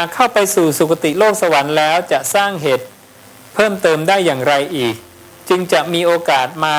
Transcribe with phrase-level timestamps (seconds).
[0.00, 2.86] ากเข้าไปสู่สุคติโลกสวรรค์แล้วจะสร้างเหตุ
[3.54, 4.94] เพิ่มเติมได้อย่างไรอีก
[5.48, 6.76] จึงจะมีโอกาสมา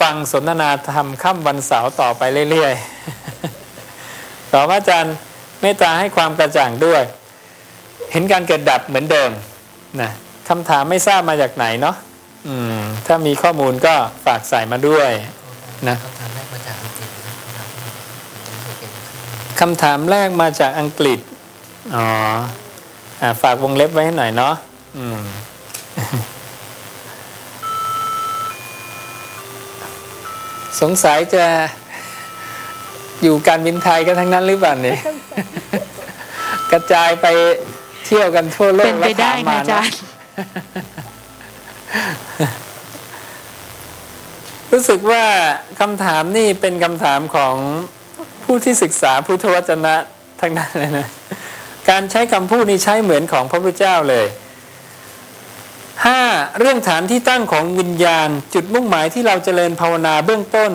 [0.00, 5.14] ฟังสนทนาธรรมค่ำวันเสาร์ต่อไปเรื่อยๆขอพระอาจารย์
[5.60, 7.02] เมตตาให้ความกระจ่างด้วย
[8.12, 9.30] เห็นการเกิดดับเหมือนเดิม
[10.00, 10.10] นะ
[10.48, 11.96] คำถามไม่ทราบมาจากไหนเนาะ
[12.48, 15.10] อืม ถ้ามีข้อมูลก็ฝากใส่มาด้วย
[15.88, 15.96] นะ
[19.60, 21.18] คำถามแรกมาจากอังกฤษ
[21.84, 22.06] อังกฤษอ๋อ
[23.20, 24.54] อ่าฝากวงเล็บไว้ให้หน่อยเนาะ
[24.96, 25.20] อืม
[30.80, 31.44] สงสัยจะ
[33.22, 34.98] อยู่การบินไทยกันทั้งนั้นหรือเปล่าเนี่ย
[36.72, 37.26] กระจายไป
[38.04, 39.96] เที่ยวกันทั่วโลกเป็นไปได้แล้วถมนะมาอาจารย์
[44.72, 45.24] รู้สึกว่า
[45.80, 47.54] คำถามนี่เป็นคำถามของ
[48.44, 49.94] ผู้ที่ศึกษาพุทธวจนะ
[50.40, 51.08] ทั้งนั้นเลยนะ
[51.90, 54.26] การใช้คำพูดนี้ใช้เหมือนของพระพุทธเจ้าเลย
[56.06, 56.22] ห้า
[56.58, 60.72] เรื่องฐานที่ตั้งของวิญญาณ จุดมุ่งหมายที่เราจเจริญภาวนาเบื้องต้น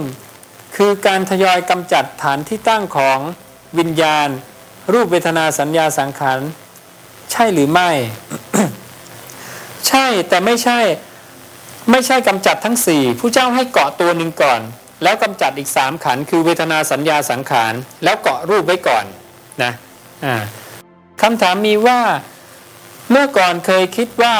[0.75, 3.19] คือการทยอยกำจัดฐานที่ตั้งของ
[3.79, 4.27] วิญญาณ
[4.93, 6.39] รูปเวทนาสัญญาสังขาร
[7.31, 7.89] ใช่หรือไม่
[9.87, 10.79] ใช่แต่ไม่ใช่
[11.91, 14.61] ไม่ใช่กำจัดทั้งสี่ผู้เจ้าให้เกาะตัวหนึ่งก่อน
[15.03, 17.73] แล้วกำจัดอีกสามขันคือเวทนาสัญญาสังขาร
[18.03, 19.05] แล้วเกาะรูปไว้ก่อน
[19.63, 19.71] นะ
[20.25, 20.35] อ่า
[21.21, 21.99] คำถามมีว่า
[23.11, 24.35] เมื่อก่อนเคยคิดว่า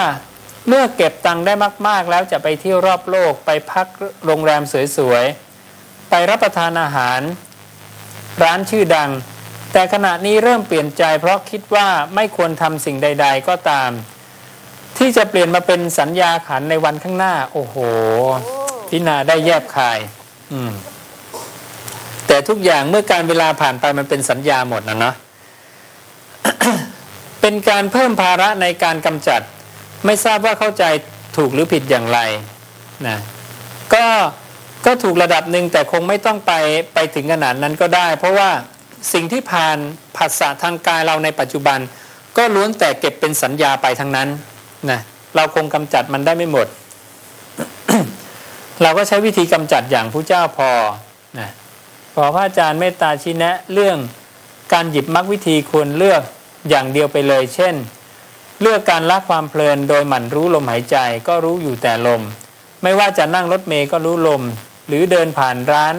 [0.68, 1.54] เมื่อเก็บตังค์ได้
[1.88, 3.88] มากๆ แล้วจะไปเที่ยวรอบโลกไปพัก
[4.26, 4.62] โรงแรม
[4.98, 7.22] สวยๆ ไปรับประทานอาหาร
[8.44, 9.10] ร้านชื่อดัง
[9.74, 13.92] แต่ขณะนี้เริ่มเปลี่ยนใจเพราะคิดว่าไม่ควรทำสิ่งใด ๆ ก็ตาม
[14.98, 17.76] ที่จะเปลี่ยนมาเป็นสัญญาขันในวันข้างหน้า โอ้โห
[18.90, 20.00] พินาได้แยบคาย
[20.54, 20.72] อืม
[22.28, 25.16] แต่ทุกอย่างเมื่อการเวลาผ่านไปมันเป็นสัญญาหมดนะเนาะ
[27.42, 29.42] เป็นการเพิ่มภาระในการกำจัด
[30.06, 30.84] ไม่ทราบว่าเข้าใจ
[31.38, 32.20] ถูกหรือผิดอย่างไร
[33.08, 33.18] นะ
[33.94, 34.06] ก็
[34.86, 36.54] ก็ถูกระดับหนึ่งแต่คงไม่ต้องไป
[36.94, 38.50] ไปถึงขนาดนั้นก็ได้ เพราะว่า
[39.14, 39.78] สิ่งที่ผ่าน
[40.18, 41.80] ผัสสะทางกายเราในปัจจุบัน
[42.38, 44.30] ก็ล้วนแต่เก็บเป็นสัญญาไปทั้งนั้น
[44.90, 45.00] นะ
[45.36, 46.68] เราคงกำจัดมันได้ไม่หมด
[48.82, 50.72] เราก็ใช้วิธีกำจัดอย่างผู้เจ้าพอ
[51.40, 51.50] นะ
[52.16, 53.98] ขอพระอาจารย์เมตตาชี้แนะเรื่อง
[54.74, 56.24] การหยิบมรรควิธีควรเลือก
[56.70, 57.76] อย่างเดียวไปเลย เช่น
[58.62, 60.98] เลือกการละความเพลินโดยหมั่นรู้ลมหายใจ
[61.28, 62.22] ก็รู้อยู่แต่ลม
[62.84, 64.42] ไม่ว่าจะนั่งรถเมย์ก็รู้ลม
[64.88, 65.96] หรือเดินผ่านร้าน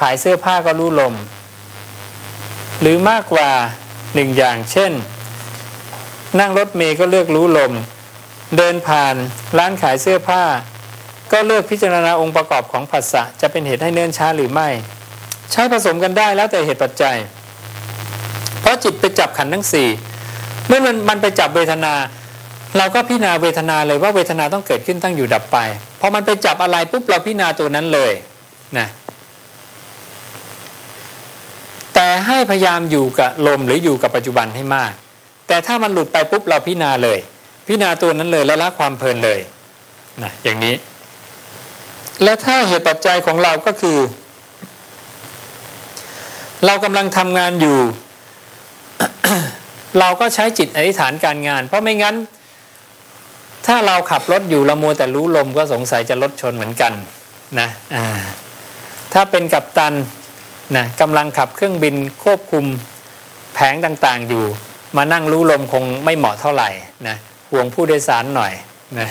[0.00, 1.14] ขายเสื้อผ้าก็รู้ลม
[2.80, 3.50] หรือมากกว่า
[4.14, 4.92] หนึ่งอย่างเช่น
[6.40, 7.72] นั่งรถเมย์ก็เลือกรู้ลม
[8.56, 9.14] เดินผ่าน
[9.58, 10.42] ร้านขายเสื้อผ้า
[11.32, 14.68] ก็เลือกพิจารณาองค์ประกอบของผัสสะจะเป็นเหตุให้เนิ่นช้าหรือไม่
[15.52, 17.16] ใช้ผสมกันได้แล้วแต่เหตุปัจจัย
[18.64, 19.88] เพราะจิตไปจับขันทั้งสี่
[20.68, 21.92] เมื่อมันมันไปจับเวทนา
[22.78, 25.58] เราก็พิจารณาเวทนาเลยว่าเวทนาต้องเกิดขึ้นตั้งอยู่ดับไป
[26.00, 28.12] พอมันไปจับอะไรปุ๊บเราพิจารณาตัวนั้นเลย
[28.78, 28.88] นะ
[31.94, 34.92] แต่ให้พยายามอยู่กับลมหรืออยู่กับปัจจุบันให้มาก
[35.48, 37.18] แต่ถ้ามันหลุดไปปุ๊บเราพิจารณาเลย
[37.66, 39.40] พิจารณาตัวนั้นเลยแล้วละความเพลินเลย
[40.22, 40.74] นะอย่างนี้
[42.22, 43.98] และถ้าเหตุปัจจัยของเราก็คือ
[46.66, 47.78] เรากำลังทำงานอยู่
[49.98, 52.16] เราก็ใช้จิตอธิษฐานการงาน เพราะไม่งั้น
[53.66, 56.92] ถ้าเราขับรถอยู่เรามัวแต่รู้ลมก็สงสัยจะรถชนเหมือนกัน
[57.60, 57.68] นะ
[59.12, 59.94] ถ้าเป็นกัปตัน
[60.76, 61.94] นะกำลังขับเครื่องบิน
[62.24, 62.64] ควบคุม
[63.54, 64.44] แผงต่างๆอยู่
[64.96, 66.70] มานั่งรู้ลมคงไม่เหมาะเท่าไหร่
[67.08, 67.16] นะ
[67.50, 68.52] ห่วงผู้โดยสารหน่อย
[68.98, 69.08] นะ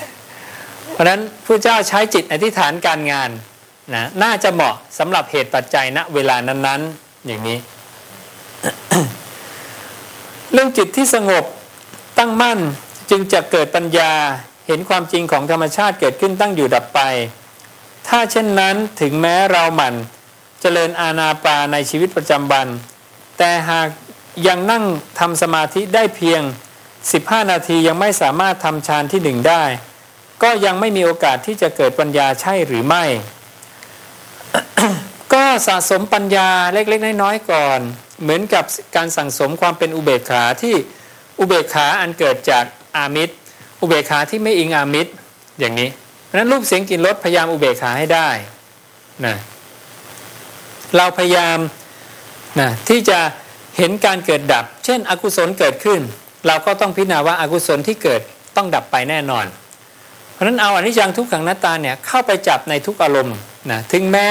[0.91, 3.29] เพราะฉะนั้นผู้เจ้าใช้จิตอธิษฐานการงาน
[3.95, 7.57] นะน่าจะเหมาะสำหรับเหตุปัจจัยณเวลานั้น ๆ อย่างนี้
[10.53, 11.43] เรื่องจิตที่สงบ
[12.17, 12.59] ตั้งมั่น
[13.09, 14.11] จึงจะเกิดปัญญา
[14.67, 16.99] เห็นความจริงของธรรมชาติเกิดขึ้นตั้งอยู่ดับไป
[18.07, 19.95] ถ้าเช่นนั้นถึงแม้เราหมั่น
[20.61, 22.67] เจริญอาณาปาในชีวิตประจำวัน
[23.37, 23.87] แต่หาก
[24.47, 24.83] ยังนั่ง
[25.19, 26.41] ทำสมาธิได้เพียง
[26.95, 29.63] 15 นาทียังไม่สามารถทำฌานที่หนึ่งได้
[30.43, 33.03] ก็ยังไม่มีโอกาสที่จะเกิดปัญญาใช่หรือไม่
[35.33, 37.79] ก็สะสมปัญญาเล็กๆน้อยๆก่อน
[38.21, 38.65] เหมือนกับ
[38.95, 40.75] การสั่งสมความเป็นอุเบกขาที่
[41.39, 42.65] อุเบกขาอันเกิดจาก
[42.97, 43.33] อามิตร
[43.81, 45.11] อุเบกขาที่ไม่อิงอามิตร
[45.59, 45.89] อย่างนี้
[46.25, 48.29] เพราะนั้นรูปเสียงกลิ่นรสพยายามอุเบกขาให้ได้
[49.25, 49.35] นะ
[50.97, 51.57] เราพยายาม
[52.59, 53.19] นะที่จะ
[53.77, 55.99] เห็นการเกิดดับ เช่น อกุศลเกิดขึ้น
[56.47, 58.21] เราก็ต้องพิจารณาว่าอากุศลที่เกิด
[58.55, 59.45] ต้องดับไปแน่นอน
[60.33, 63.37] เพราะนั้นเอาอนิจจังทุกขังน้าตาเนี่ยเข้าไปจับในทุกอารมณ์
[63.71, 64.29] นะถึงแม้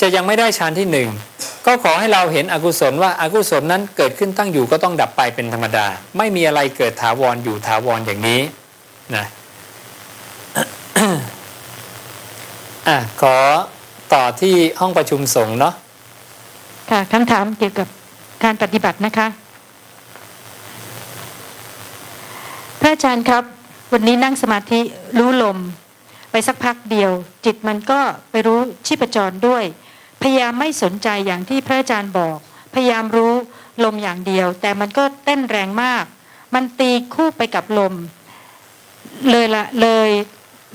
[0.00, 1.08] จะยังไม่ได้ฌานที่หนึ่ง
[1.70, 5.86] ก็ขอให้เราเห็นอกุศลว่าอากุศลนั้นเกิดขึ้นตั้งอยู่ก็ต้องดับไปเป็นธรรมดา
[6.18, 8.40] ไม่มีอะไรเกิดถาวรอยู่ถาวรอย่างนี้
[9.16, 9.26] นะ
[12.88, 13.36] อะขอ
[14.14, 15.74] ต่อที่ห้องประชุมสงฆ์เนาะ
[16.90, 17.88] ค่ะคำถามเกี่ยวกับ
[18.44, 19.26] การปฏิบัตินะคะ
[22.80, 23.44] พระอาจารย์ครับ
[23.92, 24.80] วันนี้นั่งสมาธิ
[25.18, 25.58] รู้ลม
[26.30, 27.10] ไปสักพักเดียว
[27.44, 28.00] จิตมันก็
[28.30, 29.64] ไปรู้ชีพจรด้วย
[30.22, 32.38] พยายามไม่สนใจอย่างที่พระอาจารย์บอก
[32.74, 33.34] พยายามรู้
[33.84, 36.04] ลมอย่างเดียว แต่มันก็เต้นแรงมาก
[36.54, 37.94] มันตีคู่ไปกับลม
[39.30, 40.10] เลยละเลย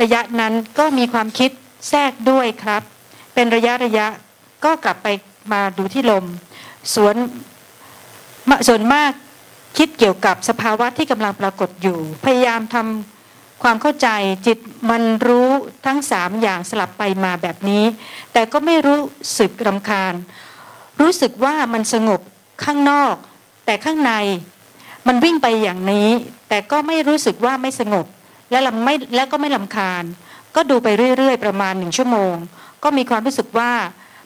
[0.01, 1.51] ระยะนั้นก็มีความคิด
[1.89, 2.81] แทรกด้วยครับ
[3.33, 4.07] เป็นระยะระยะ
[4.65, 5.07] ก็กลับไป
[5.51, 6.25] มาดูที่ลม
[6.93, 7.15] สวน
[8.67, 9.11] ส่วนมาก
[9.77, 13.14] คิดเกี่ยวกับสภาวะที่กำลังปรากฏอยู่ พยายามทำ
[13.63, 14.07] ความเข้าใจ
[14.47, 14.57] จิต
[14.89, 15.49] มันรู้
[15.85, 17.83] ทั้งสามอย่างสลับไปมาแบบนี้
[18.33, 18.99] แต่ก็ไม่รู้
[19.39, 20.13] สึกรำคาญ
[21.01, 22.21] รู้สึกว่ามันสงบ
[22.63, 23.15] ข้างนอก
[23.65, 24.13] แต่ข้างใน
[25.07, 26.09] มันวิ่งไปอย่างนี้
[26.49, 28.05] แต่ก็ไม่รู้สึกว่าไม่สงบ
[28.51, 30.03] และลำไม่และก็ไม่ลำคาญ
[30.55, 30.87] ก็ดูไป
[31.17, 32.33] เรื่อย ๆ ประมาณหนึ่งชั่วโมง
[32.83, 33.71] ก็มีความรู้สึกว่า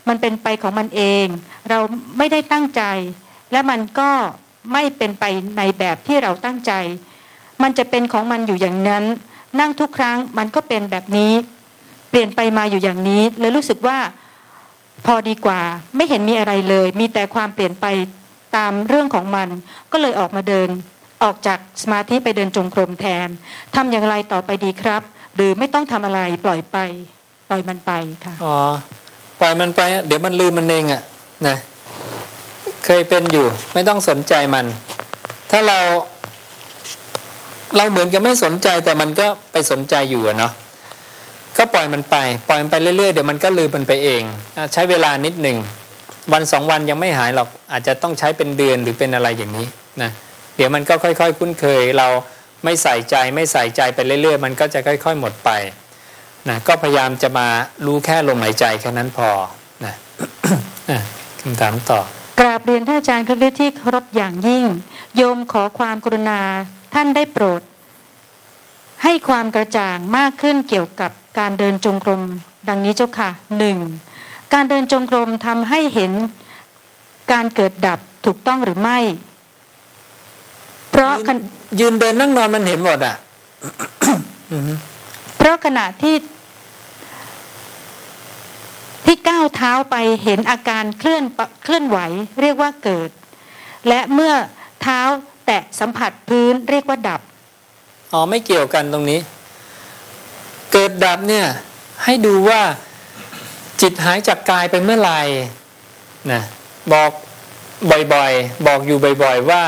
[0.07, 1.25] มันเป็นไปของมันเอง
[1.69, 1.79] เรา
[2.17, 2.83] ไม่ได้ตั้งใจ
[3.51, 4.11] และมันก็
[4.73, 5.23] ไม่เป็นไป
[5.57, 6.73] ในแบบที่เราตั้งใจ
[7.63, 9.03] มันจะเป็นของมันอยู่อย่างนั้น
[9.59, 11.33] นั่งทุกครั้งมันก็เป็นแบบนี้
[12.09, 13.97] เปลี่ยนไปมาอยู่อย่างนี้เลยรู้สึกว่า
[15.05, 15.61] พอดีกว่า
[15.95, 17.85] ไม่เห็นมีอะไรเลย มีแต่ความเปลี่ยนไป
[18.55, 19.47] ตามเรื่องของมัน
[19.91, 20.69] ก็เลยออกมาเดิน
[21.23, 23.27] ออกจากสมาธิไปเดินจงกรมแทน
[23.75, 25.01] ทำอย่างไรต่อไปดีครับ
[25.35, 26.77] หรือไม่ต้องทำอะไรปล่อยไป
[27.49, 27.91] ปล่อยมันไป
[28.25, 28.57] ค่ะอ๋อ
[29.39, 31.01] ปล่อยมันไป เดี๋ยวมันลืมมันเองอะ
[31.47, 31.57] นะ
[32.85, 34.65] เคยเป็นอยู่ไม่ต้องสนใจมัน
[35.51, 35.79] ถ้าเรา
[37.75, 40.53] เราเหมือนกับไม่สนใจแต่มันก็ไปสนใจอยู่อะเนาะ
[41.57, 42.15] ก็ปล่อยมันไป
[42.47, 44.23] ปล่อยมันไปเรื่อยๆเดี๋ยวมันก็ลืมมันไปเอง
[44.73, 45.57] ใช้เวลานิดหนึ่ง
[46.33, 49.67] วันสองวันยังไม่หายหรอกอาจจะต้องใช้เป็นเดือนหรือเป็นอะไรอย่างนี้
[50.01, 50.11] นะ
[50.55, 52.07] เดี๋ยวมันก็ค่อย ๆ คุ้นเคย เรา
[52.63, 55.49] ไม่ใส่ใจไม่ใส่ใจไปเรื่อย ๆ มันก็จะค่อย ๆ หมดไป
[56.49, 57.47] นะก็พยายามจะมา
[57.85, 59.29] รู้แค่ลมหายใจแค่นั้นพอ
[59.85, 59.93] นะ
[61.41, 61.99] คำถามต่อ
[62.39, 64.63] กราบเรียนท่านอาจารย์คริที่เคารพอย่างยิ่ง
[65.15, 66.41] โยมขอความกรุณา
[66.93, 67.61] ท่านได้โปรด
[69.03, 72.21] ให้ความกระจ่างมากขึ้นเกี่ยวกับการเดินจงกรม
[72.69, 73.77] ดังนี้เจ้าค่ะหนึ่ง
[74.53, 76.11] การเดินจงกรมทำให้เห็น
[77.31, 78.99] การเกิดดับถูกต้องหรือไม่
[80.91, 81.37] เพราะขณ
[81.79, 83.15] ยืนเดินนั่งนอนมันเห็นหมดอะ
[85.37, 86.15] เพราะขณะที่
[89.05, 91.99] ที่ก้าวเท้าไปเห็นอาการเคลื่อนปะเคลื่อนไหว
[92.41, 93.09] เรียกว่าเกิด
[93.87, 94.33] และเมื่อ
[94.81, 95.01] เท้า
[95.51, 97.21] แตะสัมผัสพื้นเรียกว่าดับ
[98.13, 99.19] อ๋อไม่เกี่ยวกันตรงนี้
[100.73, 101.45] เกิดดับเนี่ย
[102.03, 102.61] ให้ดูว่า
[103.81, 105.19] จิตหายจากกายไปเมื่อไหร่
[106.31, 106.41] นะ
[106.93, 107.11] บอก
[108.13, 109.63] บ่อยๆ บอกอยู่บ่อยๆว่า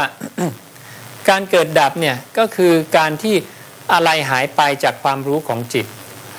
[1.30, 3.36] การเกิดดับเนี่ยก็คือการที่
[3.94, 5.86] อะไรหายไปจากความรู้ของจิต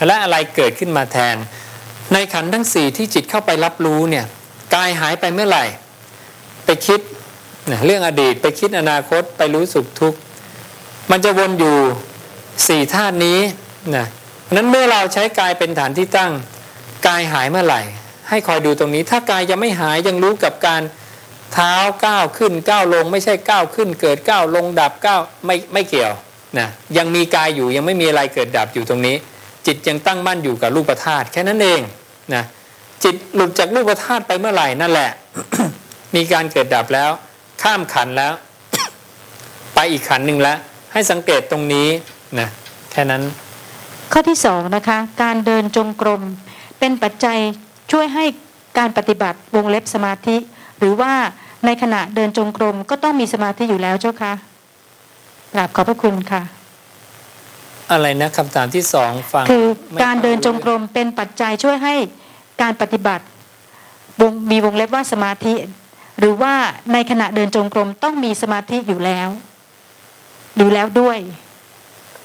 [0.06, 1.36] และอะไรเกิดขึ้นมาแทน
[2.12, 4.26] ในขันทั้งสี่ที่จิตเข้าไปรับรู้เนี่ย
[4.74, 5.64] กายหายไปเมื่อไหร่
[6.64, 7.00] ไปคิด
[7.70, 10.18] นะเรื่องอดีตไปคิดอนาคตไปรู้สุขทุกข์
[11.10, 11.76] มันจะวนอยู่
[12.66, 13.40] สี่ธาตุนี้
[13.96, 14.06] นะ
[14.54, 16.32] นั้นเมื่อเราใช้กายเป็นฐานที่ตั้ง
[17.06, 17.82] กายหายเมื่อไหร่
[18.28, 20.82] ให้คอยดูตรงนี้ ถ้ากายยังไม่หายยังรู้กับการ
[21.52, 21.74] เท้า
[22.06, 26.12] ก้าวขึ้นก้าวลง ไม่ใช่ก้าวขึ้น เกิดก้าวลงดับก้าวไม่ไม่เกี่ยว
[26.58, 29.16] นะยังมีกายอยู่ยังไม่มีอะไรเกิดดับอยู่ตรงนี้
[29.66, 31.80] จิตยังตั้งมั่นอยู่กับรูปธาตุแค่นั้นเอง
[32.34, 32.44] นะ
[33.04, 35.10] จิตหลุดจากรูปธาตุไปเมื่อไหร่นั่นแหละ
[36.14, 37.10] มีการเกิดดับแล้ว
[37.62, 38.32] ข้ามขันแล้ว
[39.74, 40.58] ไปอีกขันหนึ่งแล้ว
[40.92, 41.88] ให้สังเกตตรงนี้
[42.38, 42.48] นะ
[42.92, 43.22] แค่นั้น
[44.12, 46.22] ข้อที่สองนะคะ การเดินจงกรม
[46.78, 47.38] เป็นปัจจัย
[47.92, 48.24] ช่วยให้
[48.78, 50.36] การปฏิบัติวงเล็บสมาธิ
[50.78, 51.12] หรือว่า
[51.66, 54.32] ในขณะเดินจงกรมก็ต้องมีสมาธิอยู่แล้วเจ้าคะ
[55.54, 56.42] กราบขอบพระคุณค่ะ
[57.92, 61.94] อะไรนะคำถามที่สองฟังคือไม่การเดินจงกรมเป็นปัจจัยช่วยให้
[62.62, 63.24] การปฏิบัติ
[64.20, 65.54] วงมีวงเล็บว่าสมาธิ
[66.18, 66.54] หรือว่า
[66.92, 69.28] ในขณะเดินจงกรมต้องมีสมาธิอยู่แล้ว
[70.56, 71.18] อยู่แล้วด้วย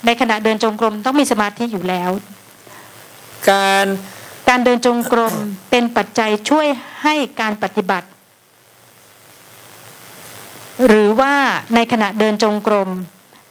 [0.05, 2.09] ในขณะเดินจงกรมต้องมีสมาธิอยู่แล้ว
[3.49, 3.85] การ
[4.49, 5.33] การเดินจงกรม
[5.69, 6.67] เป็นปัจจัยช่วย
[7.03, 8.07] ให้การปฏิบัติ
[10.87, 11.33] หรือว่า
[11.75, 12.89] ในขณะเดินจงกรม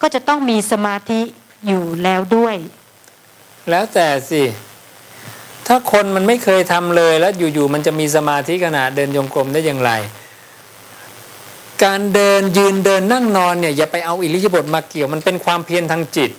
[0.03, 1.21] ก็จะต้องมีสมาธิ
[1.67, 2.57] อยู่แล้วด้วย
[3.71, 4.43] แล้วแต่สิ
[5.67, 9.93] ถ้าคนมันไม่เคยทำเลยแล้วอยู่ๆมันจะมีสมาธิขณะเดินยงกรมได้อย่างไร
[11.85, 16.31] การเดินยืนเดินนั่งนอนเนี่ยอย่าไปเอาอิริยาบถมาเกี่ยวมันเป็นความเพียรทางจิต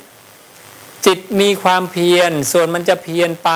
[1.06, 3.52] จิตมีความเพียรส่วนมันจะเพียรไป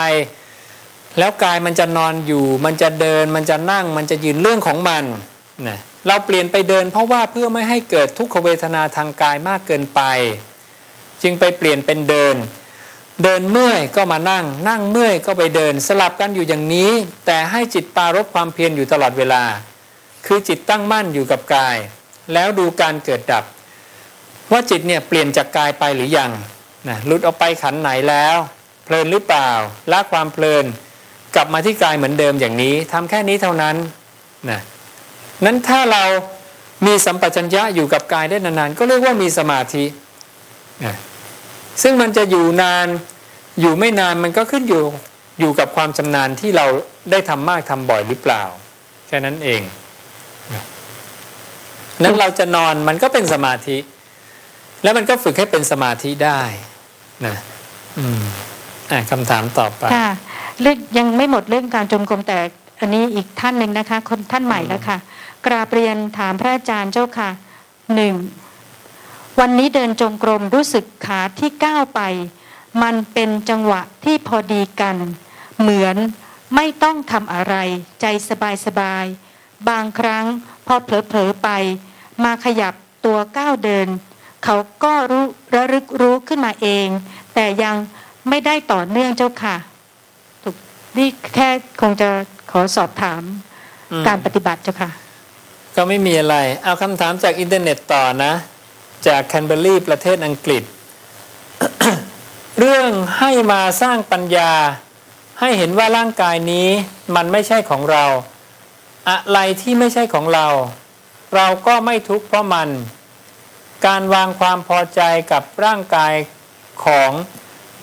[1.20, 5.04] แล้วกายมันจะนอนอยู่ มันจะเดินมันจะนั่งมันจะยืนเรื่องของมัน
[5.68, 10.02] นะเราเปลี่ยนไปเดินเพราะว่าเพื่อไม่ให้เกิดทุกขเวทนาทางกายมากเกินไป
[11.22, 12.36] จึงไปเปลี่ยนเป็นเดิน
[13.24, 16.92] เดินเมื่อยก็มานั่ง นั่งเมื่อยก็ไปเดินสลับกันอยู่อย่างนี้
[17.26, 19.44] แต่ให้จิตปารบความเพียรอยู่ตลอดเวลา
[20.26, 21.78] คือจิตตั้งมั่นอยู่กับกาย
[22.34, 23.44] แล้วดูการเกิดดับ
[24.52, 26.32] ว่าจิตเนี่ยเปลี่ยนจากกายไปหรือยัง
[26.88, 28.38] นะหลุดออกไปขันไหนแล้ว
[28.86, 29.50] เพลินหรือเปล่า
[29.92, 30.66] ละความเพลิน
[31.36, 33.76] กลับมาที่กายเหมือนเดิมอย่างนี้ทำแค่นี้เท่านั้น
[34.50, 34.60] นะ
[35.46, 36.04] นั้นถ้าเรา
[36.86, 39.86] มีสัมปชัญญะอยู่กับกายได้นานๆ ก็เรียกว่ามีสมาธิ
[40.86, 40.96] นะ
[41.84, 42.88] ซึ่งมันจะอยู่นาน
[43.62, 44.84] อยู่ไม่นานมันก็ขึ้นอยู่
[45.40, 46.66] อยู่กับความชำนาญที่เรา
[47.12, 48.44] ได้ทำมากทำบ่อยหรือเปล่า
[49.08, 49.62] แค่นั้นเอง
[52.04, 53.78] นั้นเราจะนอนมันก็เป็นสมาธิ
[54.84, 56.42] แล้วมันก็ฝึกให้เป็นสมาธิได้
[57.26, 57.36] นะ
[57.98, 58.22] อืม
[58.92, 60.10] อะคำถามต่อไปค่ะ
[60.62, 62.38] เรื่องยังไม่หมดเรื่องการจงกรมแต่
[62.80, 64.98] อันนี้อีกท่านหนึ่งนะคะ คนท่านใหม่แล้วค่ะ
[65.46, 67.30] กราบเรียนถามพระอาจารย์เจ้าค่ะ
[67.96, 68.16] หนึ่ง
[69.40, 72.02] วันนี้เดินจงกรมรู้สึกขาที่ก้าวไป
[72.84, 74.96] มันเป็นจังหวะที่พอดีกัน
[75.60, 75.98] เหมือน
[76.56, 77.56] ไม่ต้องทำอะไร
[78.02, 80.26] ใจสบายสบายๆบางครั้ง
[80.68, 81.50] พอเผลอๆไป
[82.26, 82.74] มาขยับ
[83.06, 83.88] ตัวก้าวเดิน
[84.46, 85.26] เขาก็รู้
[85.56, 86.88] ระลึกรู้ขึ้นมาเอง
[87.34, 87.76] แต่ยัง
[88.30, 89.56] ไม่ได้ต่อเนื่องเจ้าค่ะ
[90.44, 90.56] ถูก
[90.98, 91.50] นี่แค่
[91.82, 92.10] คงจะ
[92.52, 93.22] ขอสอบถาม
[93.92, 94.92] อืมการปฏิบัติเจ้าค่ะ
[95.76, 98.34] ก็ไม่มีอะไร เอาคำถามจากอินเทอร์เน็ตต่อนะ
[99.08, 100.64] จากแคนเบอรีประเทศอังกฤษ
[102.60, 104.52] เรื่องให้มาสร้างปัญญา
[105.40, 106.68] ให้เห็นว่าร่างกายนี้
[107.16, 108.06] มันไม่ใช่ของเรา
[109.10, 110.48] อะไรที่ไม่ใช่ของเรา
[111.36, 112.70] เราก็ไม่ทุกข์เพราะมัน
[113.88, 116.14] การวางความพอใจกับร่างกาย
[116.86, 117.12] ของ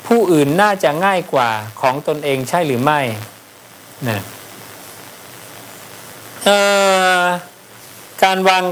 [0.07, 1.50] ผู้อื่นน่าจะง่ายกว่า
[1.81, 3.00] ของตนเองใช่หรือไม่
[4.09, 4.21] นะ
[6.45, 6.59] เอ่
[7.21, 7.23] อ
[8.25, 8.62] การวาง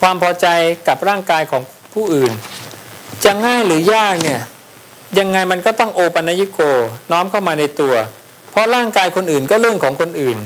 [0.00, 0.46] ความพอใจ
[0.88, 1.62] กับร่างกายของ
[1.94, 2.32] ผู้อื่น
[3.24, 4.40] จะง่ายหรือยากเนี่ย
[5.18, 6.60] ยังไงมันก็ต้องโอปัญญิโก
[7.10, 7.94] น้อมเข้ามาในตัว
[8.50, 10.38] เพราะร่างกายคนอื่นก็เรื่องของคนอื่น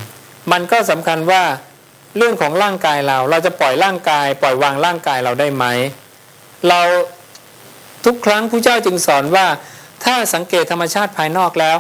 [0.53, 1.43] มันก็สำคัญว่า
[2.17, 5.65] เรื่องของร่างกายเรา เราจะปล่อยร่างกาย ปล่อยวางร่างกายเราได้ไหม
[6.69, 6.81] เรา
[8.05, 9.47] ทุกครั้งผู้เจ้าจึงสอนว่า
[10.05, 11.77] ถ้าสังเกตธรรมชาติภายนอกแล้ว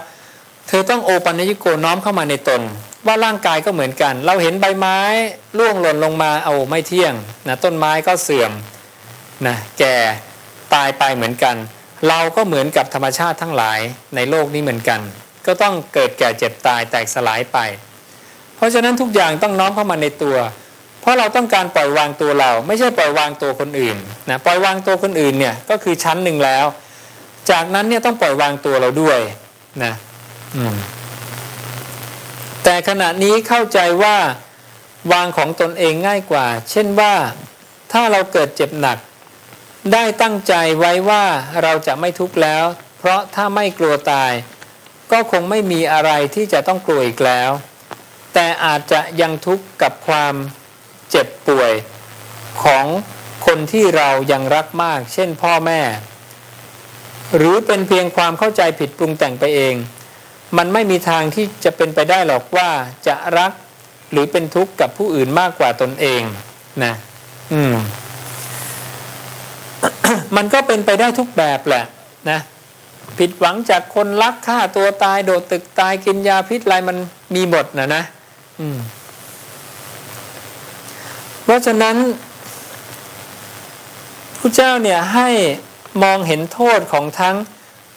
[0.68, 2.62] เธอต้องโอปัญญิโกน้อมเข้ามาในตน
[3.06, 4.98] ว่าร่างกายก็เหมือนกัน เราเห็นใบไม้
[5.58, 7.14] ร่วงหล่นลงมาเอาไม่เที่ยง
[7.48, 8.52] นะต้นไม้ก็เสื่อม
[9.46, 9.96] นะแก่
[10.74, 11.56] ตายไปเหมือนกัน
[12.08, 13.80] เราก็เหมือนกับธรรมชาติทั้งหลาย
[14.14, 15.00] ในโลกนี้เหมือนกัน
[15.46, 17.58] ก็ต้องเกิดแก่เจ็บตายแตกสลายไป
[18.62, 20.36] ราะฉะนั้นทุกอย่างต้องน้อมเข้ามาในตัว
[21.00, 23.96] เพราะเราต้องการปล่อยวางตัวเรา ไม่ใช่ปล่อยวางตัวคนอื่น
[24.30, 26.66] นะปล่อยวางตัวคนอื่นเนี่ยก็คือชั้นหนึ่งแล้ว
[27.50, 29.18] จากนั้นเนี่ยต้องปล่อยวางตัวเราด้วย
[29.84, 29.92] นะ
[30.56, 30.76] อืม
[32.64, 34.16] แต่ขณะนี้เข้าใจว่า
[35.12, 37.14] วางของตนเองง่ายกว่า เช่นว่า
[37.92, 38.98] ถ้าเราเกิดเจ็บหนัก
[39.92, 41.24] ได้ตั้งใจไว้ว่า
[41.62, 42.64] เราจะไม่ทุกข์แล้ว
[42.98, 44.32] เพราะถ้าไม่กลัวตาย
[45.12, 47.50] ก็คงไม่มีอะไรที่จะต้องกลัวอีกแล้ว
[48.34, 50.34] แต่อาจจะยังทุกข์กับความ
[51.10, 51.72] เจ็บป่วย
[52.64, 52.86] ของ
[53.46, 55.80] คนที่เรายังรักมาก เช่นพ่อแม่
[57.36, 59.74] หรือเป็นเพียงความเข้าใจผิดปรุงแต่งไปเอง
[60.58, 62.70] มันไม่มีทางที่จะเป็นไปได้หรอกว่า
[63.06, 63.52] จะรัก
[64.12, 66.22] หรือเป็นทุกข์กับผู้อื่นมากกว่าตนเอง
[66.84, 66.94] นะ
[67.52, 67.74] อืม
[70.36, 71.84] มันก็เป็นไปได้ทุกแบบแหละ
[72.30, 72.40] นะ
[73.18, 76.96] ผิดหวังจากคนรักฆ่าตัวตายโดดตึกตายกินยาพิษอะไรมัน
[77.34, 78.02] มีหมดนะนะ
[81.42, 81.96] เพราะฉะนั้น
[84.38, 85.28] พระเจ้าเนี่ยให้
[86.02, 87.36] มองเห็นโทษของทั้ง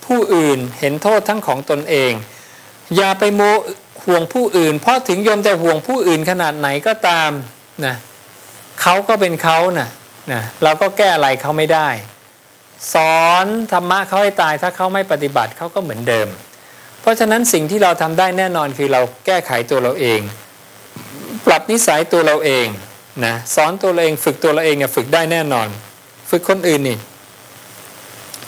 [0.05, 2.11] ผู้อื่น เห็นโทษทั้งของตนเอง
[2.95, 3.41] อย่าไปโม
[4.05, 7.31] ห่วงผู้อื่น เพราะถึงโยมจะห่วงผู้อื่นขนาดไหนก็ตาม
[7.85, 7.95] นะ
[8.81, 9.89] เขาก็เป็นเขานะ
[10.31, 11.89] นะเราก็แก้อะไรเขาไม่ได้
[12.93, 16.27] สอนธรรมะเขาให้ตายถ้าเขาไม่ปฏิบัติเขาก็เหมือนเดิม
[17.01, 20.21] เพราะฉะนั้นสิ่งที่เราทำได้แน่นอนคือเราแก้ไขตัวเราเอง
[21.45, 22.67] ปรับนิสัยตัวเราเอง
[23.25, 25.67] นะสอนตัวเราเองฝึกตัวเราเองเนี่ยฝึกได้แน่นอน
[26.29, 26.97] ฝึกคนอื่นนี่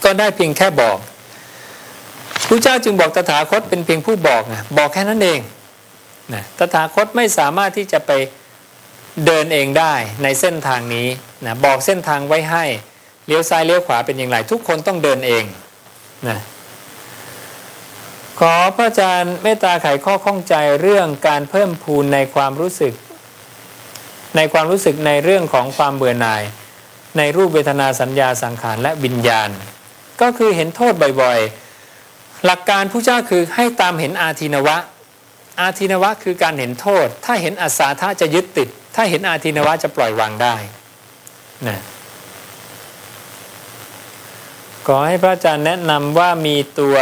[0.03, 0.97] ก็ได้เพียงแค่บอก
[2.47, 5.39] พระเจ้าจึงบอกตถาคตเป็นเพียงผู้บอกนะบอกแค่นั้นเอง
[6.33, 8.11] นะตถาคตไม่สามารถที่จะไป
[9.25, 11.07] เดินเองได้ในเส้นทางนี้
[11.45, 12.65] นะบอกเส้นทางไว้ให้
[13.25, 15.43] เลี้ยวซ้ายเลี้ยวขวาเป็นอย่างไรทุกคนต้องเดินเอง
[16.27, 16.37] นะ
[18.39, 22.93] ขอพระอาจารย์เมตตาไขข้อข้องใจเรื่องการเพิ่มพูนในความรู้สึก
[24.35, 26.41] ในความรู้สึกในเรื่องของความเบื่อหน่าย
[27.17, 29.49] ในรูปเวทนาสัญญาสังขารและวิญญาณ
[30.21, 34.77] ก็คือเห็นโทษบ่อยๆ หลักการผู้เจ้าคือให้ตามเห็นอาทินวะ
[35.61, 40.55] อาทินวะคือการเห็นโทษ ถ้าเห็นอาสาทะจะยึดติด ถ้าเห็นอาทินวะจะปล่อยวางได้
[41.67, 41.79] นะ
[44.87, 46.97] ขอให้พระอาจารย์แนะนำว่ามีตัว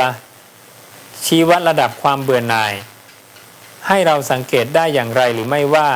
[1.25, 2.73] ชี้วัดระดับความเบื่อหน่าย
[3.87, 5.89] ให้เราสังเกตได้อย่างไรหรือไม่ว่า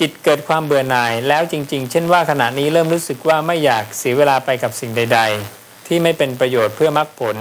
[0.00, 5.20] จิตเกิดความเบื่อหน่ายแล้วจริง ๆ เช่นว่าขณะนี้เริ่มรู้สึกว่าไม่อยากเสียเวลาไปกับสิ่งใด
[5.54, 7.36] ๆ ที่ไม่เป็นประโยชน์เพื่อมรรคผล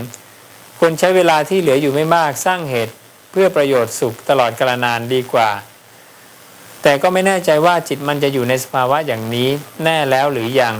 [0.79, 2.93] ควรใช้เวลาที่เหลืออยู่ไม่มากสร้างเหตุ
[3.31, 5.49] เพื่อประโยชน์สุขตลอดกาลนานดีกว่า
[6.83, 9.49] แต่ก็ไม่แน่ใจว่าจิตมันจะอยู่ในสภาวะอย่างนี้
[9.83, 10.75] แน่แล้วหรือยัง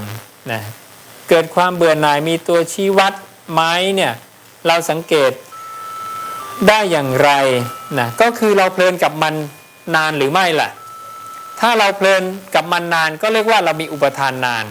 [0.52, 0.62] นะ
[1.30, 3.14] เกิดความเบื่อหน่ายมีตัวชี้วัด
[3.52, 3.62] ไหม
[3.96, 4.14] เนี่ย
[4.68, 5.32] เราสังเกต
[6.68, 7.32] ได้อย่างไร
[8.00, 9.34] นะก็คือเราเพลินกับมัน
[9.96, 10.70] นานหรือไม่ล่ะ
[11.60, 12.24] ถ้าเราเพลิน
[12.56, 14.66] กับมันนานก็เรียกว่าเรามีอุปทานนาน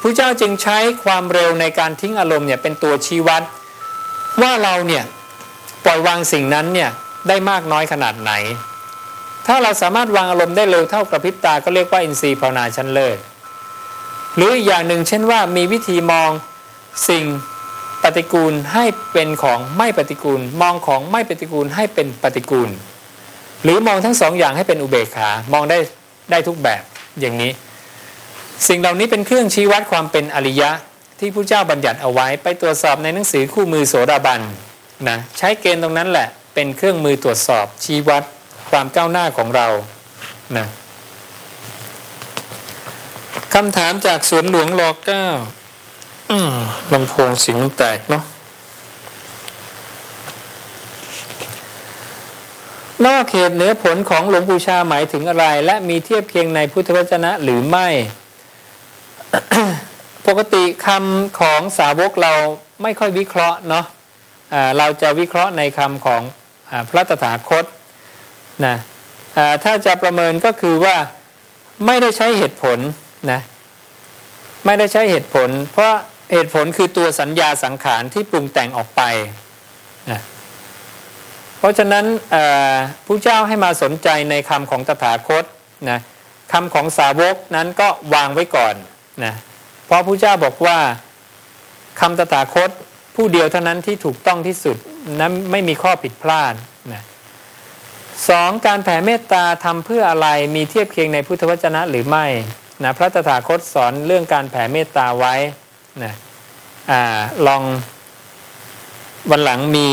[0.00, 3.42] พระเจ้าจึงใช้ความเร็วในการทิ้งอารมณ์เนี่ยเป็นตัวชี้วัด
[4.42, 5.04] ว่าเราเนี่ย
[5.84, 6.90] ปล่อยวางสิ่งนั้นเนี่ย
[7.28, 8.32] ได้มากน้อยขนาดไหน
[9.46, 13.18] ถ้าเราสามารถวางอารมณ์ได้เร็วเท่ากระพริบตาก็เรียกว่าอินทรีย์ภาวนาชั้นเลิศ
[14.36, 16.30] หรืออีกอย่างหนึ่งเช่นว่ามีวิธีมอง
[17.08, 17.24] สิ่ง
[18.16, 22.70] ฏิกูลให้เป็นของไม่ปฏิกูล มองของไม่ปฏิกูลให้เป็นปฏิกูล
[23.64, 25.78] หรือมองทั้งสองอย่างให้เป็นอุเบกขามองได้
[26.30, 26.82] ได้ทุกแบบ
[27.20, 27.52] อย่างนี้
[28.68, 30.70] สิ่งเหล่านี้เป็นเครื่องชี้วัดความเป็นอริยะ
[31.18, 34.40] ที่พระเจ้าบัญญัติเอาไว้ไปตรวจสอบในหนังสือคู่มือโสดาบัน
[35.08, 38.22] นะใช้เกณฑ์ตรงนั้นแหละเป็นเครื่องมือตรวจสอบชี้วัด
[38.70, 39.66] ความก้าวหน้าของเรา
[40.56, 40.66] นะ
[43.54, 45.26] คำถามจากสวนหลวงรอเก้า
[46.92, 48.24] ลำโพงเสียงแตกเนาะ
[53.06, 57.88] นอกเขตเหนือผลของหลวงปู่ชาหมายถึงอะไร และมีเทียบเคียงในพุทธวจนะหรือไม่
[60.26, 62.34] ปกติคำของสาวกเรา
[62.82, 66.22] ไม่ค่อยวิเคราะห์เนาะะเราจะวิเคราะห์ในคำของ
[66.70, 67.64] อพระตถาคต
[68.64, 68.76] นะ
[69.64, 70.96] ถ้าจะประเมินก็คือว่า
[71.86, 72.78] ไม่ได้ใช้เหตุผล
[73.30, 73.40] นะ
[74.66, 75.94] ไม่ได้ใช้เหตุผล เพราะ
[76.32, 79.02] เหตุผลคือตัวสัญญาสังขารที่ปรุงแต่งออกไป
[80.10, 80.20] นะ
[81.58, 82.04] เพราะฉะนั้น
[83.06, 85.44] ผู้เจ้าให้มาสนใจในคำของตถาคต
[85.90, 86.00] นะ
[86.52, 88.74] คำของสาวกนั้นก็วางไว้ก่อน
[89.24, 89.34] นะ
[89.86, 90.78] เพราะผู้เจ้าบอกว่า
[92.00, 92.70] คำตถาคต
[93.16, 94.76] ผู้เดียวเท่านั้นที่ถูกต้องที่สุด
[95.20, 96.54] นั้นไม่มีข้อผิดพลาด
[96.92, 97.02] นะ
[98.28, 102.26] สองการแผ่เมตตาทำเพื่ออะไรมีเทียบเคียงในพุทธวจนะหรือไม่
[102.84, 105.34] นะพระตถาคตสอนเรื่องการแผ่เมตตาไว้
[106.04, 106.14] นะ
[106.90, 107.02] อ่า
[107.46, 107.62] ลอง
[109.30, 109.88] วันหลังมี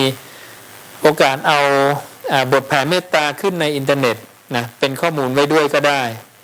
[1.01, 1.59] โอกาสเอา
[2.51, 4.17] บทแผ่เมตตาขึ้นในอินเทอร์เน็ต
[4.55, 6.01] นะเป็นข้อมูลไว้ด้วยก็ได้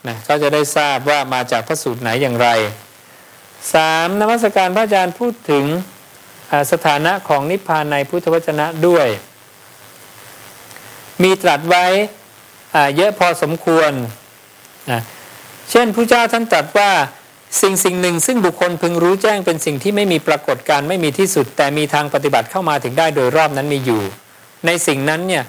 [0.08, 2.50] นะก็จะได้ทราบว่ามาจากพระสูตรไหนอย่างไร
[3.74, 5.66] สามนมัสการพระอาจารย์พูดถึง
[6.72, 9.08] สถานะของนิพพานในพุทธวจนะด้วย
[11.24, 11.86] มีตรัสไว้
[12.96, 13.92] เยอะพอสมควร
[14.92, 15.02] นะ
[15.72, 16.92] เช่นพระเจ้าท่านตรัสว่า
[17.62, 24.02] สิ่งสิ่งหนึ่ง ซึ่งบุคคลพึงรู้แจ้งเป็นสิ่งที่ไม่มีปรากฏการไม่มีที่สุด แต่มีทางปฏิบัติเข้ามาถึงได้โดยรอบนั้นมีอยู่
[24.66, 25.44] ในสิ่งนั้นเนี่ย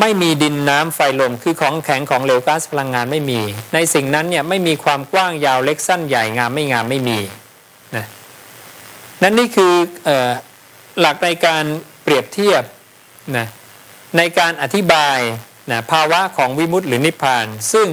[0.00, 3.40] ไม่มีดินน้ำไฟลมคือของแข็งของเหลวก๊าซพลังงานไม่มี
[3.74, 7.18] ในสิ่งนั้นเนี่ยไม่มีความกว้างยาวเล็กสั้นใหญ่งามไม่งามไม่มี
[7.96, 8.06] นะ
[9.22, 9.74] นั่นนี่คือ
[10.08, 10.10] อ
[11.00, 11.64] หลักในการ
[12.02, 12.62] เปรียบเทียบ
[13.36, 13.46] นะ
[14.16, 15.18] ในการอธิบาย
[15.70, 17.88] นะภาวะของวิมุตติหรือนิพพาน ซึ่ง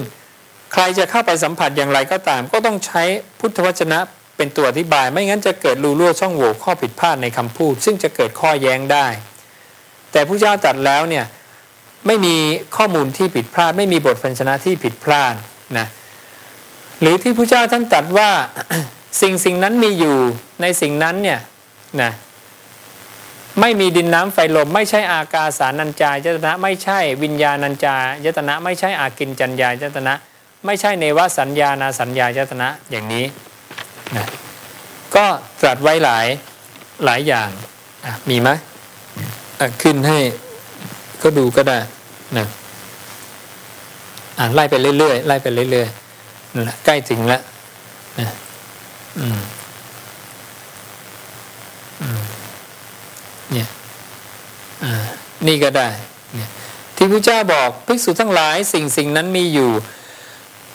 [0.74, 3.04] ใครจะเข้าไปสัมผัสอย่างไรก็ตาม ก็ต้องใช้
[3.40, 4.00] พุทธวจนะ
[4.38, 9.08] เป็นตัวอธิบาย ไม่งั้นจะเกิดรูรั่วช่องโหว่ข้อผิดพลาดในคำพูด ซึ่งจะเกิดข้อแย้งได้
[10.12, 11.26] แต่ผู้เจ้าตัดแล้วเนี่ย
[12.08, 12.36] ไม่มี
[12.78, 15.36] ข้อมูลที่ผิดพลาด ไม่มีบทพันชนะที่ผิดพลาด
[15.78, 15.88] นะ
[17.02, 18.30] หรือที่ผู้เจ้าท่านตัดว่า
[19.22, 20.18] สิ่งสิ่งนั้นมีอยู่
[20.62, 21.40] ในสิ่งนั้นเนี่ย
[22.02, 22.12] นะ
[23.62, 30.14] ไม่มีดินน้ำไฟลม ไม่ใช่อากาสานัญจายตนะ ไม่ใช่วิญญาณัญจายตนะ ไม่ใช่อากินจัญญายตนะ
[30.66, 33.26] ไม่ใช่เนวสัญญานาสัญญายตนะอย่างนี้
[34.18, 34.26] นะ
[35.16, 35.26] ก็
[35.62, 36.28] ตรัสไว้หลาย
[37.06, 37.50] หลายอย่าง
[38.30, 38.50] มีไหม
[39.84, 40.20] ขึ้นให้
[41.24, 41.80] ก็ดูก็ได้
[42.38, 42.48] นะ
[44.40, 47.42] อ่านไล่ไปเรื่อยๆไล่ไปเรื่อยๆนั่นแหละใกล้ถึงแล้ว
[48.20, 48.36] นะ
[49.20, 49.40] อืม
[52.02, 52.22] อืม
[53.52, 53.68] เนี่ย
[54.84, 55.06] อ่า
[55.48, 55.88] นี่ก็ได้
[56.36, 56.50] เนี่ย
[56.96, 59.72] ที่พระเจ้าบอกภิกษุทั้งหลายสิ่งสิ่งนั้นมีอยู่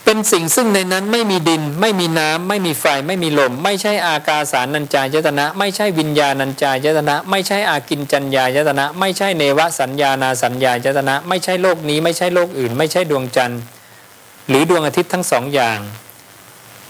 [0.08, 13.60] เป็นสิ่งซึ่งในนั้นไม่มีดิน ไม่มีน้ำไม่มีไฟ ไม่มีลม ไม่ใช่อากาสานัญจายตนะ ไม่ใช่วิญญาณัญจายตนะ ไม่ใช่อากินจัญญายตนะ ไม่ใช่เนวสัญญานาสัญญายตนะ ไม่ใช่โลกนี้ ไม่ใช่โลกอื่น ไม่ใช่ดวงจันทร์
[14.48, 15.78] หรือดวงอาทิตย์ทั้งสองอย่าง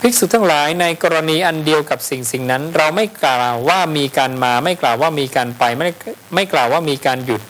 [0.01, 5.89] ภิกษุทั้งหลายในกรณีอันเดียวกับสิ่งสิ่งนั้น เราไม่กล่าวว่ามีการมา ไม่กล่าวว่ามีการไปไม่
[6.35, 7.43] ไม่กล่าวว่ามีการหยุด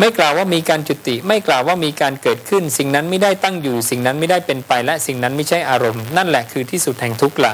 [0.00, 7.52] ไม่กล่าวว่ามีการจุติ ไม่กล่าวว่ามีการเกิดขึ้น สิ่งนั้นไม่ได้ตั้งอยู่ สิ่งนั้นไม่ได้เป็นไปและสิ่งนั้นไม่ใช่อารมณ์ นั่นแหละคือที่สุดแห่งทุกข์ละ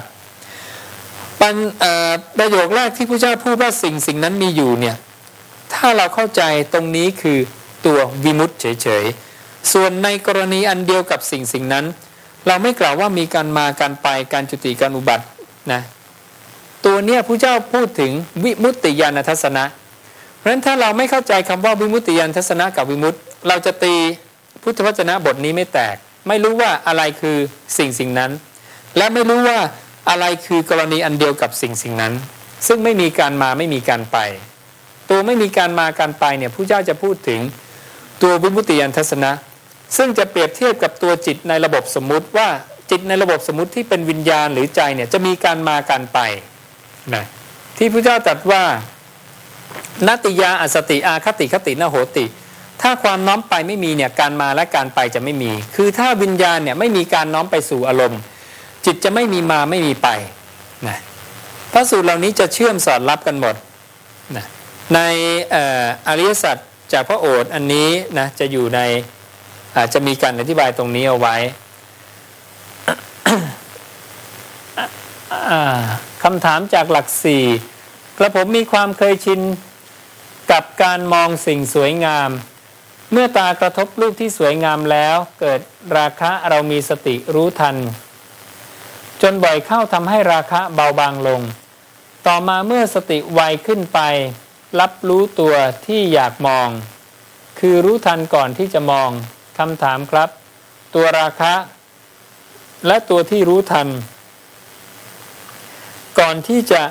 [1.41, 1.57] ปัน
[2.39, 4.97] ประโยคแรกที่พระเจ้าพูดว่าสิ่งสิ่งนั้นมีอยู่เนี่ย
[5.75, 7.39] ถ้าเราเข้าใจตรงนี้คือ
[7.87, 11.85] ตัววิมุตเฉยๆส่วนในกรณีอันเดียวกับสิ่งสิ่งนั้น
[12.47, 15.25] เราไม่กล่าวว่ามีการมาการไปการจุติการอุบัติ
[15.73, 15.81] นะ
[16.85, 18.13] ตัวเนี้ยพระเจ้าพูดถึง
[18.45, 19.65] วิมุตติญาณทัศนะ
[20.47, 23.95] ราะฉะนั้นถ้าเราไม่เข้าใจคำว่าวิมุตติญาณทัศนะกับวิมุตติ เราจะตี
[24.63, 25.97] พุทธวจนะบทนี้ไม่แตก
[26.29, 27.37] ไม่รู้ว่าอะไรคือ
[27.79, 28.31] สิ่งสิ่งนั้น
[28.97, 29.59] และไม่รู้ว่า
[30.09, 32.13] อะไรคือกรณีอันเดียวกับสิ่งสิ่งนั้น
[32.67, 34.19] ซึ่งไม่มีการมาไม่มีการไป
[35.11, 37.41] ตัวไม่มีการมาการไปเนี่ยผู้เจ้าจะพูดถึง
[38.23, 39.33] ตัววิมุตติญาณทัศนะ
[39.97, 42.49] ซึ่งจะเปรียบเทียบกับตัวจิตในระบบสมมุติว่า
[42.91, 46.19] จิตในระบบสมมติที่เป็นวิญญาณหรือใจเนี่ยจะมีการมาการไป
[47.15, 47.25] นะ
[47.77, 48.63] ที่พระเจ้าตรัสว่า
[50.09, 52.25] นติยาอสติอาคติคตินโหติ
[52.83, 58.21] ถ้าความน้อมไปไม่มีเนี่ยการมาและการไปจะไม่มี คือถ้าวิญญาณเนี่ยไม่มีการน้อมไปสู่อารมณ์
[58.85, 60.09] จิตจะไม่มีมาไม่มีไป
[60.89, 60.99] นะ
[61.73, 63.55] พระสูตรเหล่านี้จะเชื่อมสอดรับกันหมด
[64.37, 64.45] นะ
[64.95, 65.01] ใน
[65.55, 66.57] อออริยสัจ
[66.93, 68.81] จากพระโอษฐ์อันนี้นะจะอยู่ใน
[69.77, 71.37] อาจจะมีการอธิบายตรงนี้เอาไว้
[76.23, 77.45] คำถามจากหลักสี่
[78.19, 79.41] กระผมมีความเคยชิน
[80.51, 82.31] กับการมองสิ่งสวยงาม
[83.13, 85.61] เมื่อตากระทบรูปที่สวยงามแล้ว เกิด
[85.97, 87.77] ราคะเรามีสติรู้ทัน
[89.23, 91.41] จนบ่อยเข้าทำให้ราคะเบาบางลง
[92.27, 94.01] ต่อมาเมื่อสติไวขึ้นไป
[94.81, 95.55] รับรู้ตัว
[95.87, 96.69] ที่อยากมอง
[97.59, 99.11] คือรู้ทันก่อนที่จะมอง
[99.59, 100.29] คำถามครับ
[100.95, 101.55] ตัวราคะ
[102.87, 103.89] และตัวที่รู้ทัน
[106.21, 106.83] ก่อนที่จะ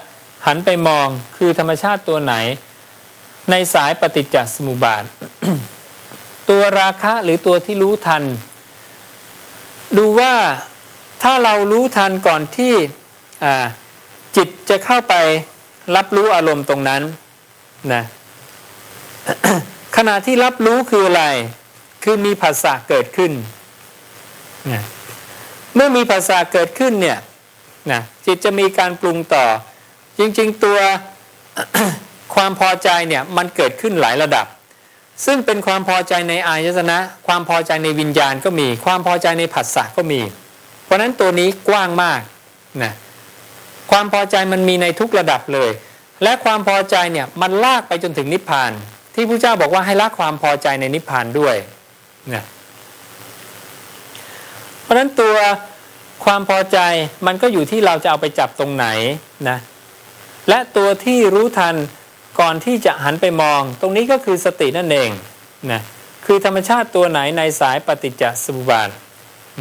[0.45, 2.33] หันไปมองคือธรรมชาติตัวไหน
[3.51, 5.03] ในสายปฏิจจสมุปบาท
[6.49, 8.23] ตัวราคะหรือตัวที่รู้ทัน
[9.97, 10.33] ดูว่า
[11.23, 12.73] ถ้าเรารู้ทันก่อนที่
[14.35, 15.13] จิตจะเข้าไป
[15.95, 17.01] รับรู้อารมณ์ตรงนั้น
[17.93, 18.03] นะ
[19.97, 21.25] ขณะที่รับรู้คืออะไร
[22.03, 23.31] คือมีภาษาเกิดขึ้น
[24.71, 24.83] นะ
[25.75, 27.19] เมื่อมีภาษาเกิดขึ้นเนี่ย
[27.91, 29.45] นะจิตจะมีการปรุงต่อ
[30.19, 30.79] จริง ๆ ตัว
[32.35, 34.45] ความพอใจเนี่ยมันเกิดขึ้นหลายระดับ
[35.25, 40.21] ซึ่งเป็นความพอใจในอายตนะ ความพอใจในวิญญาณก็มี ความพอใจในผัสสะก็มี
[40.85, 42.21] เพราะนั้นตัวนี้กว้างมาก
[42.83, 42.93] นะ
[43.91, 45.71] ความพอใจมันมีในทุกระดับเลย
[46.23, 48.71] และความพอใจเนี่ยมันลากไปจนถึงนิพพาน
[49.13, 51.55] ที่พระเจ้าบอกว่าให้ละความพอใจในนิพพานด้วย
[52.33, 52.43] นะ
[54.83, 55.35] เพราะนั้นตัว
[56.25, 56.79] ความพอใจ
[57.27, 58.85] มันก็อยู่ที่เราจะเอาไปจับตรงไหน
[59.49, 59.57] นะ
[60.49, 61.75] และตัวที่รู้ทัน
[62.39, 65.09] ก่อนที่จะหันไปมอง ตรงนี้ก็คือสตินั่นเอง
[65.71, 65.81] นะ
[66.25, 68.89] คือธรรมชาติตัวไหนในสายปฏิจจสมุปบาท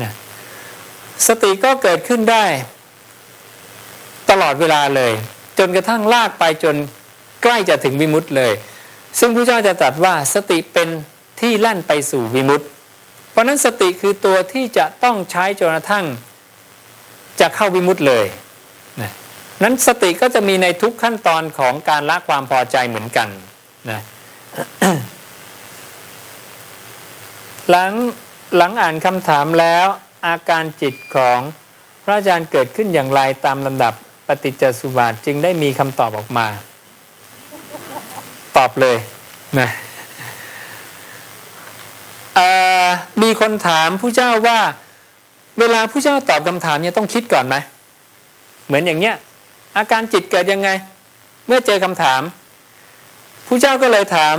[0.03, 0.13] นะ
[1.27, 2.45] สติก็เกิดขึ้นได้
[4.31, 5.13] ตลอดเวลาเลย
[5.59, 6.77] จนกระทั่งลากไปจน
[7.43, 8.53] ใกล้จะถึงวิมุตต์เลย
[9.19, 10.89] ซึ่งพระเจ้าจะตรัสว่าสติเป็น
[11.41, 12.69] ที่แล่นไปสู่วิมุตต์
[13.31, 16.05] เพราะนั้นสติคือตัวที่จะต้องใช้จนกระทั่ง
[17.41, 18.27] จะเข้าวิมุตต์เลย
[19.65, 23.29] นั้นสติก็จะมีในทุกขั้นตอนของการละความพอใจเหมือนกัน
[23.91, 24.01] นะ
[27.71, 27.93] หลัง
[28.57, 29.87] หลังอ่านคำถามแล้ว
[30.27, 31.39] อาการจิตของ
[32.05, 33.95] พระอาจารย์เกิดขึ้นอย่างไรตามลำดับ
[34.27, 36.47] ปฏิจจสุบาทจึงได้มีคำตอบออกมา
[38.57, 38.97] ตอบเลย
[39.61, 39.69] นะ
[43.23, 44.59] มีคนถามผู้เจ้าว่า
[45.59, 47.57] เวลาผู้เจ้าตอบคำถามเนี่ยต้องคิดก่อนไหม
[48.67, 49.15] เหมือนอย่างเนี้ย
[49.77, 50.69] อาการจิตเกิดยังไง
[51.47, 52.23] เมื่อเจอคำถาม
[53.47, 54.37] ผู้เจ้าก็เลยถาม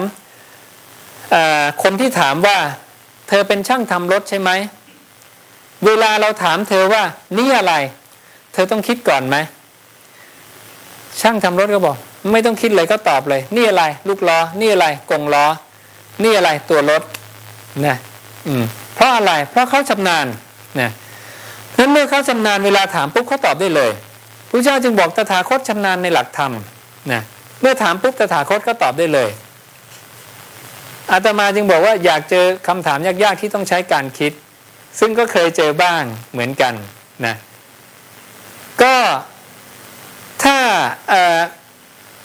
[1.83, 2.57] คนที่ถามว่า
[3.29, 4.51] เธอเป็นช่างทำรถใช่ไหม
[5.85, 7.03] เวลาเราถามเธอว่า
[7.37, 7.73] นี่อะไร
[8.53, 9.37] เธอต้องคิดก่อนไหม
[11.21, 11.97] ช่างทำรถก็บอก
[12.31, 15.45] ไม่ต้องคิดเลยก็ตอบเลย นี่อะไร ลูกล้อ นี่อะไรกงล้อ
[16.23, 17.01] นี่อะไรตัวรถ
[17.85, 17.97] นะ
[18.47, 18.63] อืม
[18.95, 20.25] เพราะอะไร เพราะเขาชำนาญ
[20.79, 20.89] นะ
[21.77, 23.91] นั้นเมื่อเขาชำนาญเวลาถามปุ๊บเขาตอบได้เลย
[24.55, 26.53] ระเจ้าจึงบอกตถาคตชำนาญในหลักธรรม
[27.11, 27.21] นะ
[27.61, 29.29] เมื่อถามปุ๊บตถาคตก็ตอบได้เลย
[31.11, 34.31] อาตมาจึงบอกว่าอยากเจอคำถามยากๆที่ต้องใช้การคิด
[34.99, 36.73] ซึ่งก็เคยเจอบ้างเหมือนกัน
[37.25, 37.35] นะ
[38.81, 38.95] ก็
[40.43, 40.57] ถ้า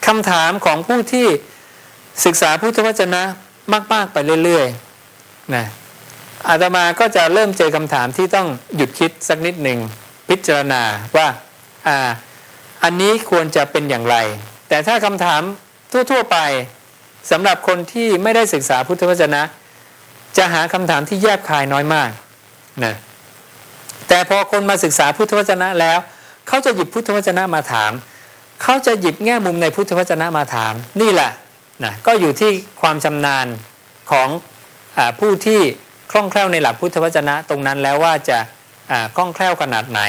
[0.07, 1.27] คำถามของผู้ที่
[2.25, 3.23] ศึกษาพุทธวจนะ
[3.95, 5.65] มาก ๆ ไปเรื่อยๆนะ
[6.49, 9.79] อาตมาก็จะเริ่มเจอคำถามที่ต้องหยุดคิดสักนิดหนึ่ง
[10.29, 10.83] พิจารณา
[11.17, 11.27] ว่า
[11.89, 11.99] อ่า
[12.85, 14.17] อันนี้ควรจะเป็นอย่างไร
[14.69, 15.43] แต่ถ้าคำถาม
[16.11, 16.39] ทั่ว ๆไป
[17.31, 19.43] สำหรับคนที่ไม่ได้ศึกษาพุทธวจนะ
[20.37, 22.11] จะหาคำถามที่แยบคายน้อยมาก
[22.85, 22.95] นะ
[24.09, 25.99] แต่พอคนมาศึกษาพุทธวจนะแล้ว
[26.49, 27.93] เขาจะหยิบพุทธวจนะมาถาม
[28.63, 31.31] เขาจะหยิบแง่มุมในพุทธวจนะมาถาม นี่แหละ
[31.85, 33.47] นะก็อยู่ที่ความชำนาญ
[34.11, 34.29] ของ
[34.99, 35.61] อผู้ที่
[36.11, 38.39] คล่องแคล่วในหลักพุทธวจนะตรงนั้นแล้วว่าจะ
[39.17, 40.01] คล่องแคล่วขนาดไหน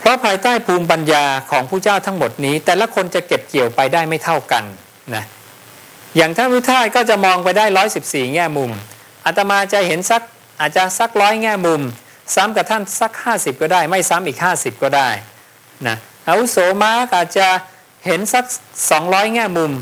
[0.00, 4.64] เพราะภายใต้ภูมิปัญญาของผู้เจ้าทั้งหมดนี้ แต่ละคนจะเก็บเกี่ยวไปได้ไม่เท่ากัน
[5.14, 5.24] นะ
[6.16, 7.64] อย่างท่านพุทธายก็จะมองไปได้
[8.00, 8.70] 114แง่มุม
[9.24, 10.22] อาตมาจะเห็นสัก
[10.60, 11.80] อาจจะสักร้อยแง่มุม
[12.34, 15.08] ซ้ำกับท่านสัก50ก็ได้ ไม่ซ้ำอีก50ก็ได้
[15.86, 15.96] นะ
[16.28, 17.48] อาวุโสมาอาจจะ
[18.06, 18.44] เห็นสัก
[18.90, 19.72] 200แง่มุม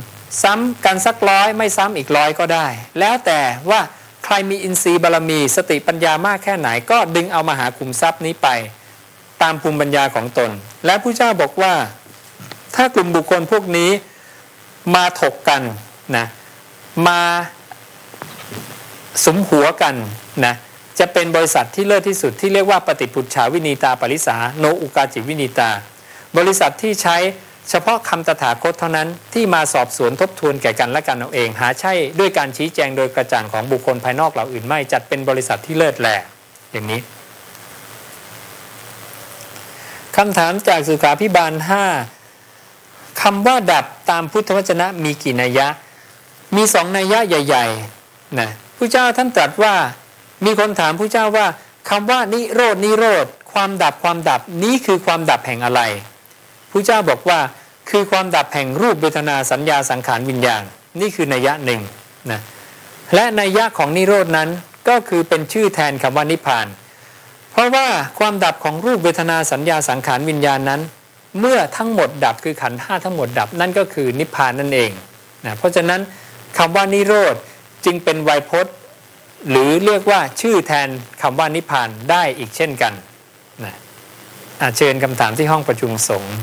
[0.42, 2.66] ซ้ำกันสักร้อยไม่ซ้ำอีกร้อยก็ได้
[2.98, 3.80] แล้วแต่ว่า
[4.24, 8.48] ใครมีอินทรีย์บารมี สติปัญญามากแค่ไหนก็ดึงเอามาหาคุมทรัพย์นี้ไป
[9.42, 10.50] ตามภูมิปัญญาของตน
[10.86, 11.74] และผู้เจ้าบอกว่า
[12.76, 13.90] ถ้ากลุ่มบุคคลพวกนี้
[14.94, 15.62] มาถกกัน
[16.16, 16.26] นะ
[17.08, 17.20] มา
[19.24, 19.94] สมหัวกัน
[20.44, 20.54] นะ
[20.98, 25.70] จะเป็นบริษัทที่เลิศที่สุดที่เรียกว่าปฏิปุจฉาวินีตาปริสาโนอุกาจิวินีตา
[26.36, 27.16] บริษัทที่ใช้
[27.70, 36.16] เฉพาะคำตถาคตเท่านั้นที่มาสอบสวนทบทวนแก่กันและกันเอาเอง หาใช่ด้วยการชี้แจงโดยกระจ่างของบุคคลภายนอกเหล่าอื่นไม่จัดเป็นบริษัทที่เลิศแหล่
[36.72, 37.00] อย่างนี้
[40.20, 41.52] คำถามจากสุขาพิบาล
[42.36, 45.68] 5คำว่าดับตามพุทธวจนะมีกี่นัยยะ
[46.56, 49.74] มีสองนัยยะใหญ่ๆนะผู้เจ้าท่านตรัสว่า
[50.44, 51.46] มีคนถามผู้เจ้าว่า
[51.90, 55.80] คำว่านิโรดนิโรธความดับความดับนี้คือความดับแห่งอะไร
[56.70, 57.38] ผู้เจ้าบอกว่า
[57.90, 60.62] คือความดับแห่งรูปเวทนาสัญญาสังขารวิญญาณ
[61.00, 61.80] นี่คือนัยยะหนึ่ง
[62.30, 62.40] นะ
[63.14, 64.48] และนัยยะของนิโรดนั้น
[64.88, 66.66] ก็คือเป็นชื่อแทนคำว่านิพพาน
[67.58, 67.86] ราะว่า
[68.18, 70.80] ความดับของรูปเวทนาสัญญาสังขารวิญญาณนั้น
[71.40, 74.90] เมื่อทั้งหมดดับคือขันธ์ห้าทั้งหมดดับนั่นก็คือนิพพานนั่นเอง
[75.44, 76.00] นะเพราะฉะนั้น
[76.58, 77.34] คำว่านิโรธ
[77.84, 78.74] จึงเป็นไวยพจน์
[79.50, 80.88] หรือเรียกว่าชื่อแทน
[81.22, 82.92] คำว่านิพพานได้อีกเช่นกัน
[83.64, 83.74] นะ
[84.76, 86.36] เชิญคำถามที่ห้องประชุมสงฆ์